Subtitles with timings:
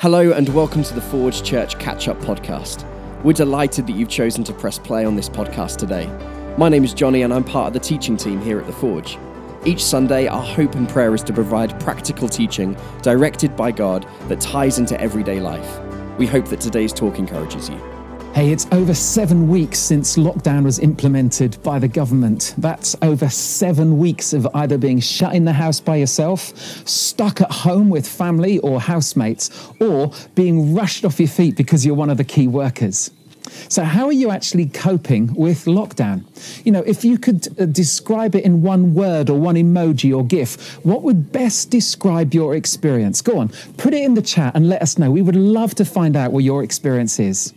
[0.00, 2.86] Hello, and welcome to the Forge Church Catch Up Podcast.
[3.22, 6.06] We're delighted that you've chosen to press play on this podcast today.
[6.56, 9.18] My name is Johnny, and I'm part of the teaching team here at the Forge.
[9.66, 14.40] Each Sunday, our hope and prayer is to provide practical teaching directed by God that
[14.40, 15.78] ties into everyday life.
[16.16, 17.99] We hope that today's talk encourages you.
[18.32, 22.54] Hey, it's over seven weeks since lockdown was implemented by the government.
[22.56, 26.56] That's over seven weeks of either being shut in the house by yourself,
[26.88, 31.96] stuck at home with family or housemates, or being rushed off your feet because you're
[31.96, 33.10] one of the key workers.
[33.68, 36.24] So, how are you actually coping with lockdown?
[36.64, 40.24] You know, if you could uh, describe it in one word or one emoji or
[40.24, 43.22] GIF, what would best describe your experience?
[43.22, 45.10] Go on, put it in the chat and let us know.
[45.10, 47.52] We would love to find out what your experience is.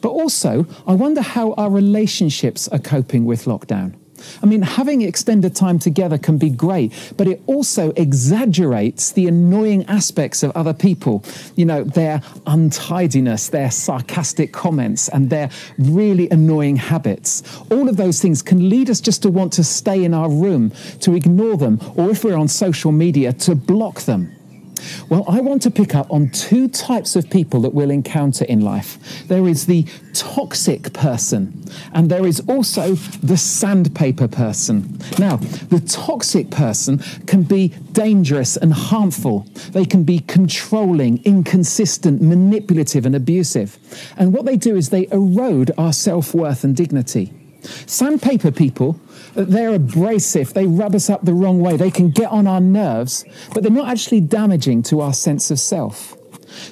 [0.00, 3.94] But also, I wonder how our relationships are coping with lockdown.
[4.42, 9.84] I mean, having extended time together can be great, but it also exaggerates the annoying
[9.86, 11.24] aspects of other people.
[11.56, 17.42] You know, their untidiness, their sarcastic comments, and their really annoying habits.
[17.70, 20.72] All of those things can lead us just to want to stay in our room,
[21.00, 24.36] to ignore them, or if we're on social media, to block them.
[25.08, 28.60] Well, I want to pick up on two types of people that we'll encounter in
[28.60, 29.26] life.
[29.28, 34.98] There is the toxic person, and there is also the sandpaper person.
[35.18, 39.46] Now, the toxic person can be dangerous and harmful.
[39.72, 43.78] They can be controlling, inconsistent, manipulative, and abusive.
[44.16, 47.32] And what they do is they erode our self worth and dignity.
[47.86, 48.98] Sandpaper people,
[49.34, 53.24] they're abrasive, they rub us up the wrong way, they can get on our nerves,
[53.54, 56.16] but they're not actually damaging to our sense of self.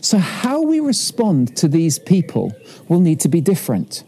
[0.00, 2.52] So, how we respond to these people
[2.88, 4.02] will need to be different.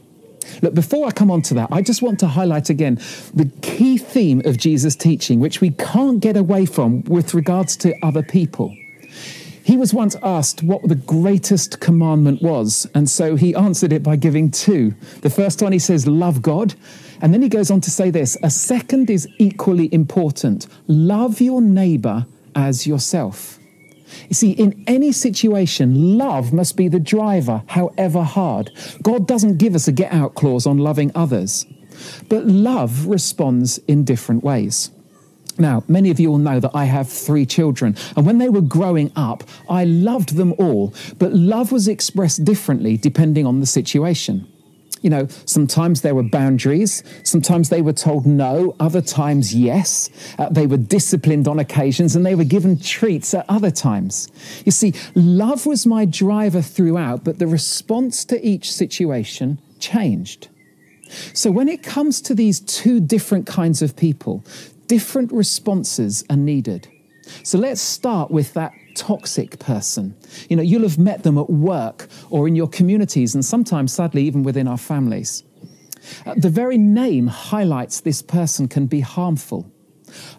[0.63, 2.97] Look, before I come on to that, I just want to highlight again
[3.35, 7.95] the key theme of Jesus' teaching, which we can't get away from with regards to
[8.03, 8.75] other people.
[9.63, 14.17] He was once asked what the greatest commandment was, and so he answered it by
[14.17, 14.95] giving two.
[15.21, 16.75] The first one he says, Love God.
[17.21, 21.61] And then he goes on to say this a second is equally important love your
[21.61, 23.59] neighbor as yourself.
[24.29, 28.71] You see, in any situation, love must be the driver, however hard.
[29.03, 31.67] God doesn't give us a get out clause on loving others,
[32.29, 34.91] but love responds in different ways.
[35.59, 38.63] Now, many of you will know that I have three children, and when they were
[38.63, 44.49] growing up, I loved them all, but love was expressed differently depending on the situation.
[45.01, 50.11] You know, sometimes there were boundaries, sometimes they were told no, other times yes.
[50.39, 54.29] Uh, they were disciplined on occasions, and they were given treats at other times.
[54.65, 60.49] You see, love was my driver throughout, but the response to each situation changed.
[61.33, 64.45] So, when it comes to these two different kinds of people,
[64.87, 66.89] different responses are needed.
[67.43, 70.15] So let's start with that toxic person.
[70.51, 74.23] You know, you'll have met them at work or in your communities, and sometimes, sadly,
[74.25, 75.43] even within our families.
[76.27, 79.71] Uh, the very name highlights this person can be harmful.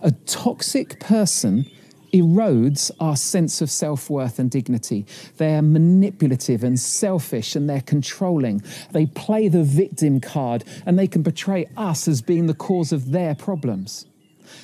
[0.02, 1.66] A toxic person
[2.14, 5.08] erodes our sense of self worth and dignity.
[5.38, 8.62] They're manipulative and selfish and they're controlling.
[8.92, 13.12] They play the victim card and they can portray us as being the cause of
[13.12, 14.06] their problems.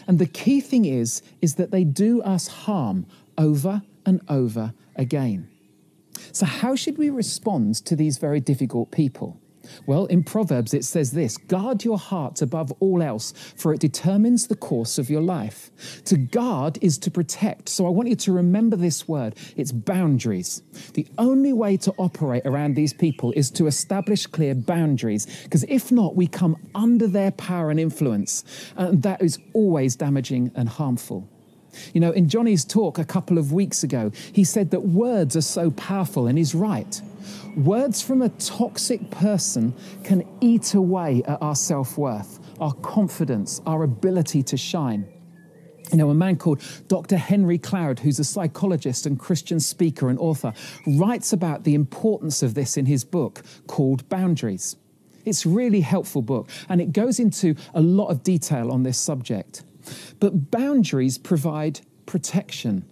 [0.05, 3.05] And the key thing is, is that they do us harm
[3.37, 5.49] over and over again.
[6.31, 9.39] So, how should we respond to these very difficult people?
[9.85, 14.47] Well, in Proverbs it says this guard your heart above all else, for it determines
[14.47, 15.71] the course of your life.
[16.05, 17.69] To guard is to protect.
[17.69, 20.61] So I want you to remember this word it's boundaries.
[20.93, 25.91] The only way to operate around these people is to establish clear boundaries, because if
[25.91, 28.43] not, we come under their power and influence,
[28.75, 31.29] and that is always damaging and harmful.
[31.93, 35.41] You know, in Johnny's talk a couple of weeks ago, he said that words are
[35.41, 37.01] so powerful, and he's right.
[37.55, 39.73] Words from a toxic person
[40.03, 45.07] can eat away at our self worth, our confidence, our ability to shine.
[45.91, 47.17] You know, a man called Dr.
[47.17, 50.53] Henry Cloud, who's a psychologist and Christian speaker and author,
[50.85, 54.75] writes about the importance of this in his book called Boundaries.
[55.25, 58.97] It's a really helpful book, and it goes into a lot of detail on this
[58.97, 59.63] subject.
[60.19, 62.85] But boundaries provide protection,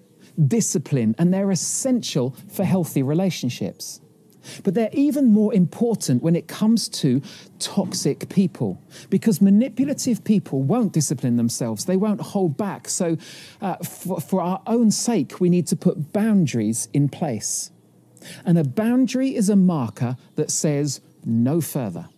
[0.48, 4.02] discipline, and they're essential for healthy relationships.
[4.64, 7.22] But they're even more important when it comes to
[7.60, 12.88] toxic people because manipulative people won't discipline themselves, they won't hold back.
[12.88, 13.18] So,
[13.62, 17.72] uh, for, for our own sake, we need to put boundaries in place.
[18.46, 22.10] And a boundary is a marker that says no further.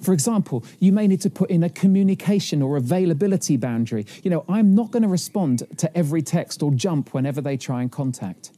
[0.00, 4.06] For example, you may need to put in a communication or availability boundary.
[4.22, 7.82] You know, I'm not going to respond to every text or jump whenever they try
[7.82, 8.50] and contact.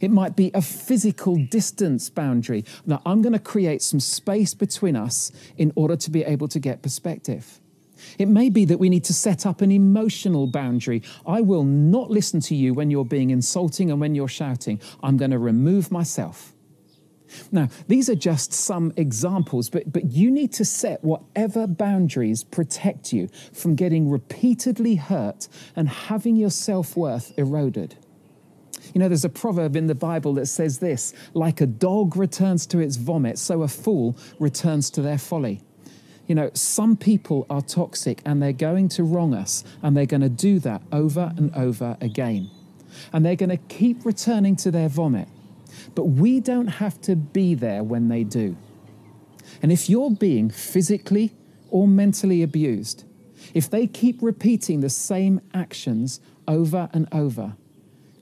[0.00, 2.64] It might be a physical distance boundary.
[2.86, 6.58] Now, I'm going to create some space between us in order to be able to
[6.58, 7.60] get perspective.
[8.18, 11.02] It may be that we need to set up an emotional boundary.
[11.26, 14.80] I will not listen to you when you're being insulting and when you're shouting.
[15.02, 16.54] I'm going to remove myself.
[17.52, 23.12] Now, these are just some examples, but, but you need to set whatever boundaries protect
[23.12, 27.96] you from getting repeatedly hurt and having your self worth eroded.
[28.94, 32.66] You know, there's a proverb in the Bible that says this like a dog returns
[32.68, 35.60] to its vomit, so a fool returns to their folly.
[36.26, 40.20] You know, some people are toxic and they're going to wrong us, and they're going
[40.22, 42.50] to do that over and over again.
[43.12, 45.28] And they're going to keep returning to their vomit.
[45.94, 48.56] But we don't have to be there when they do.
[49.62, 51.32] And if you're being physically
[51.70, 53.04] or mentally abused,
[53.54, 57.56] if they keep repeating the same actions over and over,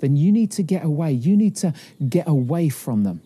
[0.00, 1.12] then you need to get away.
[1.12, 1.74] You need to
[2.08, 3.22] get away from them.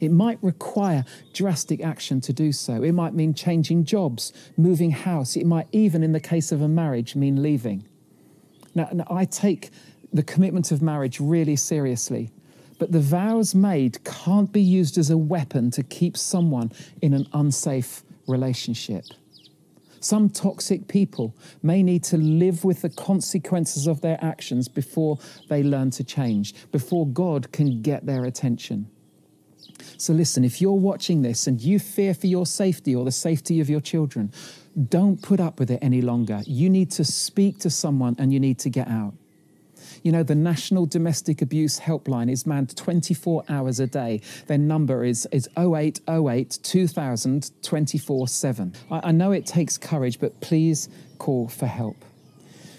[0.00, 2.82] It might require drastic action to do so.
[2.82, 5.36] It might mean changing jobs, moving house.
[5.36, 7.86] It might even, in the case of a marriage, mean leaving.
[8.74, 9.70] Now, now I take
[10.12, 12.30] the commitment of marriage really seriously,
[12.82, 17.28] but the vows made can't be used as a weapon to keep someone in an
[17.32, 19.04] unsafe relationship.
[20.00, 21.32] Some toxic people
[21.62, 26.56] may need to live with the consequences of their actions before they learn to change,
[26.72, 28.90] before God can get their attention.
[29.96, 33.60] So, listen, if you're watching this and you fear for your safety or the safety
[33.60, 34.32] of your children,
[34.88, 36.42] don't put up with it any longer.
[36.46, 39.14] You need to speak to someone and you need to get out.
[40.02, 44.20] You know, the National Domestic Abuse Helpline is manned 24 hours a day.
[44.48, 48.74] Their number is, is 0808 2000 24 7.
[48.90, 50.88] I, I know it takes courage, but please
[51.18, 51.96] call for help.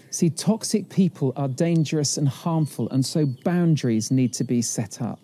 [0.10, 5.20] See, toxic people are dangerous and harmful, and so boundaries need to be set up.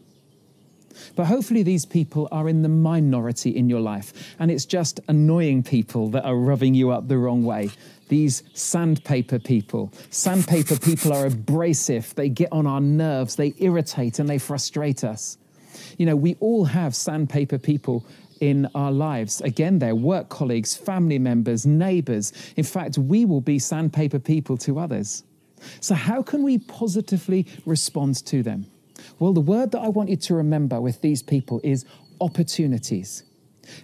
[1.15, 5.63] But hopefully, these people are in the minority in your life, and it's just annoying
[5.63, 7.69] people that are rubbing you up the wrong way.
[8.07, 9.91] These sandpaper people.
[10.09, 15.37] Sandpaper people are abrasive, they get on our nerves, they irritate, and they frustrate us.
[15.97, 18.05] You know, we all have sandpaper people
[18.39, 19.41] in our lives.
[19.41, 22.33] Again, they're work colleagues, family members, neighbors.
[22.55, 25.23] In fact, we will be sandpaper people to others.
[25.81, 28.65] So, how can we positively respond to them?
[29.19, 31.85] Well, the word that I want you to remember with these people is
[32.21, 33.23] opportunities.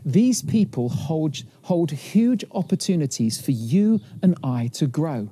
[0.06, 5.32] These people hold, hold huge opportunities for you and I to grow.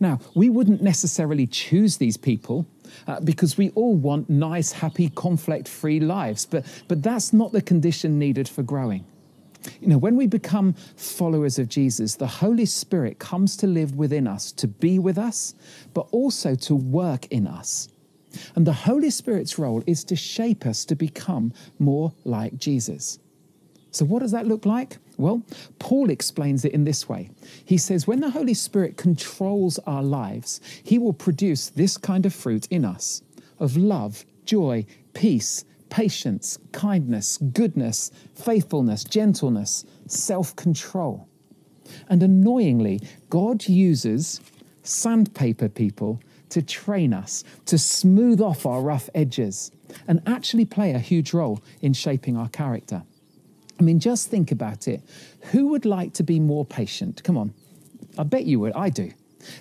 [0.00, 2.66] Now, we wouldn't necessarily choose these people
[3.06, 7.62] uh, because we all want nice, happy, conflict free lives, but, but that's not the
[7.62, 9.04] condition needed for growing.
[9.80, 14.26] You know, when we become followers of Jesus, the Holy Spirit comes to live within
[14.26, 15.54] us, to be with us,
[15.94, 17.88] but also to work in us.
[18.54, 23.18] And the Holy Spirit's role is to shape us to become more like Jesus.
[23.90, 24.98] So, what does that look like?
[25.16, 25.42] Well,
[25.78, 27.30] Paul explains it in this way.
[27.64, 32.34] He says, when the Holy Spirit controls our lives, he will produce this kind of
[32.34, 33.22] fruit in us
[33.60, 41.28] of love, joy, peace, patience, kindness, goodness, faithfulness, gentleness, self control.
[42.08, 44.40] And annoyingly, God uses
[44.82, 46.20] sandpaper people
[46.54, 49.72] to train us, to smooth off our rough edges,
[50.06, 53.02] and actually play a huge role in shaping our character.
[53.78, 55.02] I mean, just think about it.
[55.50, 57.24] Who would like to be more patient?
[57.24, 57.52] Come on.
[58.16, 58.72] I bet you would.
[58.74, 59.10] I do.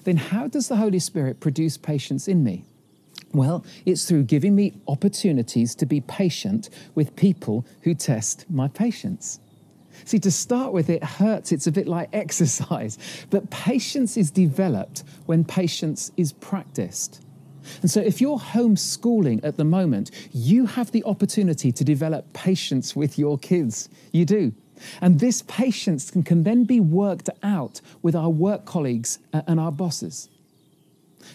[0.04, 2.64] Then how does the Holy Spirit produce patience in me?
[3.34, 9.40] Well, it's through giving me opportunities to be patient with people who test my patience.
[10.06, 11.52] See, to start with, it hurts.
[11.52, 12.98] It's a bit like exercise.
[13.30, 17.22] But patience is developed when patience is practiced.
[17.82, 22.96] And so, if you're homeschooling at the moment, you have the opportunity to develop patience
[22.96, 23.90] with your kids.
[24.12, 24.54] You do.
[25.00, 29.60] And this patience can, can then be worked out with our work colleagues uh, and
[29.60, 30.30] our bosses.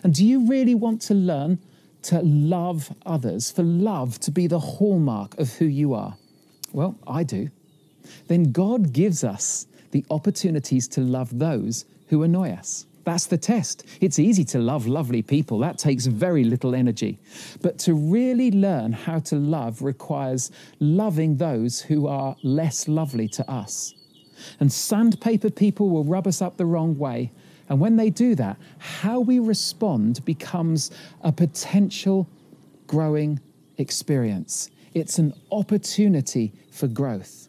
[0.02, 1.58] And do you really want to learn
[2.02, 6.16] to love others, for love to be the hallmark of who you are?
[6.72, 7.50] Well, I do
[8.26, 12.86] then God gives us the opportunities to love those who annoy us.
[13.04, 13.86] That's the test.
[14.02, 17.18] It's easy to love lovely people, that takes very little energy.
[17.62, 23.50] But to really learn how to love requires loving those who are less lovely to
[23.50, 23.94] us.
[24.60, 27.32] And sandpaper people will rub us up the wrong way.
[27.70, 30.90] And when they do that, how we respond becomes
[31.22, 32.28] a potential
[32.86, 33.40] growing
[33.78, 34.70] experience.
[34.92, 37.47] It's an opportunity for growth.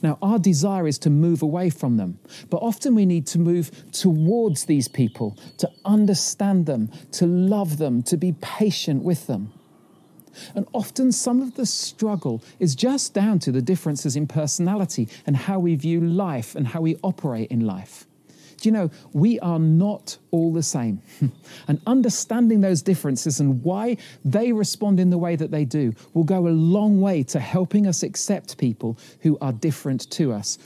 [0.00, 2.18] Now, our desire is to move away from them,
[2.50, 8.02] but often we need to move towards these people, to understand them, to love them,
[8.04, 9.52] to be patient with them.
[10.54, 15.36] And often some of the struggle is just down to the differences in personality and
[15.36, 18.06] how we view life and how we operate in life.
[18.62, 21.02] Do you know, we are not all the same.
[21.68, 26.22] and understanding those differences and why they respond in the way that they do will
[26.22, 30.58] go a long way to helping us accept people who are different to us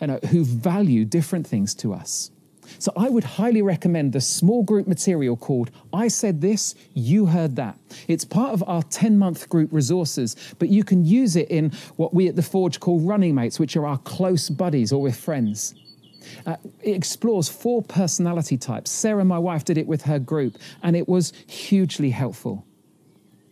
[0.00, 2.30] and who value different things to us.
[2.78, 7.56] So I would highly recommend the small group material called I Said This, You Heard
[7.56, 7.78] That.
[8.08, 12.14] It's part of our 10 month group resources, but you can use it in what
[12.14, 15.74] we at the Forge call running mates, which are our close buddies or with friends.
[16.46, 18.90] Uh, it explores four personality types.
[18.90, 22.64] Sarah, my wife, did it with her group, and it was hugely helpful.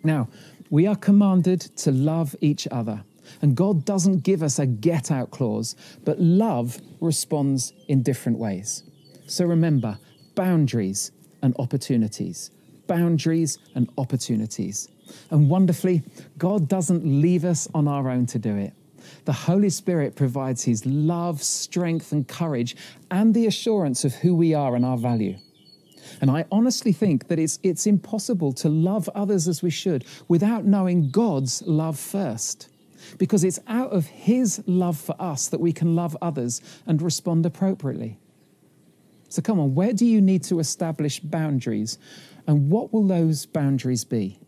[0.02, 0.28] Now,
[0.70, 3.04] we are commanded to love each other.
[3.42, 8.82] And God doesn't give us a get out clause, but love responds in different ways.
[9.26, 9.98] So remember
[10.34, 11.12] boundaries
[11.42, 12.50] and opportunities.
[12.86, 14.88] Boundaries and opportunities.
[15.30, 16.02] And wonderfully,
[16.38, 18.72] God doesn't leave us on our own to do it.
[19.24, 22.76] The Holy Spirit provides His love, strength, and courage,
[23.10, 25.36] and the assurance of who we are and our value.
[26.20, 30.64] And I honestly think that it's, it's impossible to love others as we should without
[30.64, 32.68] knowing God's love first.
[33.18, 37.46] Because it's out of His love for us that we can love others and respond
[37.46, 38.18] appropriately.
[39.28, 41.98] So come on, where do you need to establish boundaries?
[42.46, 44.39] And what will those boundaries be?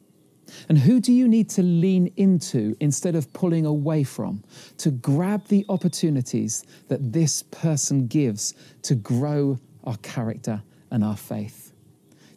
[0.69, 4.43] And who do you need to lean into instead of pulling away from
[4.79, 11.73] to grab the opportunities that this person gives to grow our character and our faith?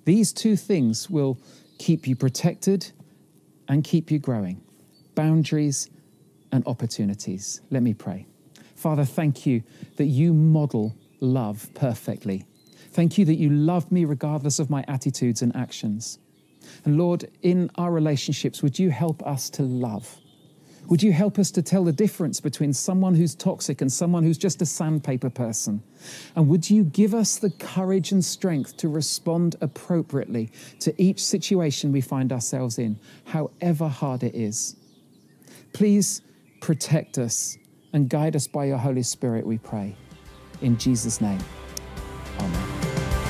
[0.05, 1.39] These two things will
[1.79, 2.91] keep you protected
[3.67, 4.61] and keep you growing
[5.15, 5.89] boundaries
[6.51, 7.61] and opportunities.
[7.71, 8.27] Let me pray.
[8.75, 9.63] Father, thank you
[9.95, 12.45] that you model love perfectly.
[12.91, 16.19] Thank you that you love me regardless of my attitudes and actions.
[16.85, 20.17] And Lord, in our relationships, would you help us to love?
[20.87, 24.37] Would you help us to tell the difference between someone who's toxic and someone who's
[24.37, 25.81] just a sandpaper person?
[26.35, 31.91] And would you give us the courage and strength to respond appropriately to each situation
[31.91, 34.75] we find ourselves in, however hard it is?
[35.73, 36.21] Please
[36.61, 37.57] protect us
[37.93, 39.95] and guide us by your Holy Spirit, we pray.
[40.61, 41.39] In Jesus' name,
[42.39, 42.69] Amen.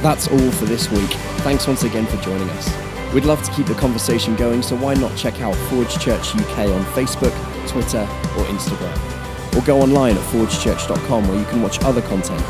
[0.02, 1.10] That's all for this week.
[1.42, 2.85] Thanks once again for joining us.
[3.16, 6.68] We'd love to keep the conversation going, so why not check out Forge Church UK
[6.68, 7.32] on Facebook,
[7.66, 9.56] Twitter, or Instagram?
[9.56, 12.42] Or go online at forgechurch.com where you can watch other content,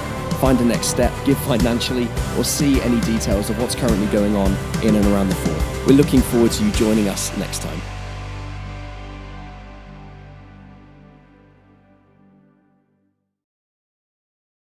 [0.41, 4.53] find a next step, give financially, or see any details of what's currently going on
[4.83, 5.87] in and around the Forge.
[5.87, 7.79] We're looking forward to you joining us next time.